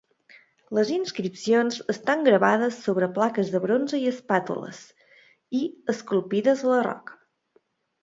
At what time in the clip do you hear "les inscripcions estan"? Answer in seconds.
0.77-2.23